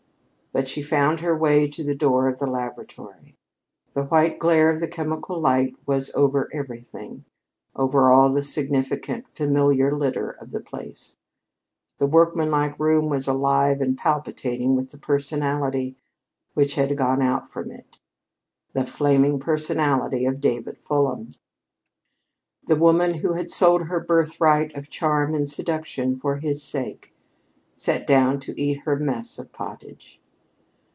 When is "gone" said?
16.97-17.21